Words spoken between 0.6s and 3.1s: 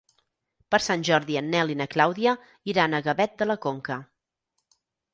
Per Sant Jordi en Nel i na Clàudia iran a